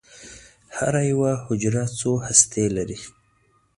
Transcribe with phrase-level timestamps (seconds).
[0.77, 2.97] هره یوه حجره څو هستې لري.